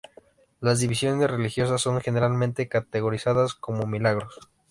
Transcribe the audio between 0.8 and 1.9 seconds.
visiones religiosas